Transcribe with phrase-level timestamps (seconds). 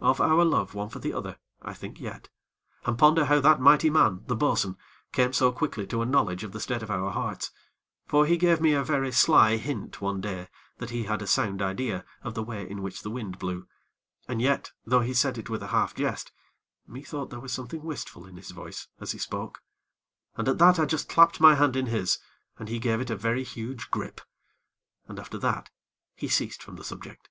[0.00, 2.28] Of our love one for the other, I think yet,
[2.84, 4.76] and ponder how that mighty man, the bo'sun,
[5.12, 7.52] came so quickly to a knowledge of the state of our hearts;
[8.04, 11.62] for he gave me a very sly hint one day that he had a sound
[11.62, 13.68] idea of the way in which the wind blew,
[14.26, 16.32] and yet, though he said it with a half jest,
[16.88, 19.62] methought there was something wistful in his voice, as he spoke,
[20.34, 22.18] and at that I just clapped my hand in his,
[22.58, 24.20] and he gave it a very huge grip.
[25.06, 25.70] And after that
[26.16, 27.30] he ceased from the subject.